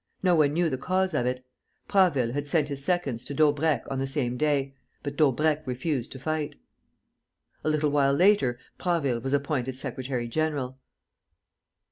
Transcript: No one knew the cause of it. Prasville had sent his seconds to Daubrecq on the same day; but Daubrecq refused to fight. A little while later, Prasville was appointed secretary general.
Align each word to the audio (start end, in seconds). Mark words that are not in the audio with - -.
No 0.23 0.33
one 0.33 0.53
knew 0.53 0.67
the 0.67 0.79
cause 0.79 1.13
of 1.13 1.27
it. 1.27 1.45
Prasville 1.87 2.33
had 2.33 2.47
sent 2.47 2.69
his 2.69 2.83
seconds 2.83 3.23
to 3.25 3.35
Daubrecq 3.35 3.83
on 3.91 3.99
the 3.99 4.07
same 4.07 4.35
day; 4.35 4.73
but 5.03 5.15
Daubrecq 5.15 5.61
refused 5.67 6.11
to 6.13 6.19
fight. 6.19 6.55
A 7.63 7.69
little 7.69 7.91
while 7.91 8.15
later, 8.15 8.57
Prasville 8.79 9.21
was 9.21 9.33
appointed 9.33 9.75
secretary 9.75 10.27
general. 10.27 10.79